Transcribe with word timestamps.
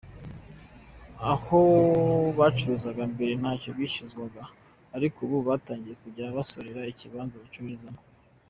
Aho 1.31 1.59
bacururizaga 2.37 3.03
mbere 3.13 3.31
ntacyo 3.41 3.69
bishyuzwaga 3.77 4.43
ariko 4.95 5.17
ubu 5.25 5.37
batangiye 5.47 5.95
kujya 6.01 6.35
basorera 6.35 6.81
ibibanza 6.91 7.41
bacururizamo. 7.43 8.01